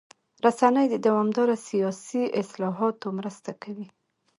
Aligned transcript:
رسنۍ 0.45 0.85
د 0.89 0.95
دوامداره 1.05 1.55
سیاسي 1.67 2.23
اصلاحاتو 2.41 3.07
مرسته 3.17 3.51
کوي. 3.63 3.87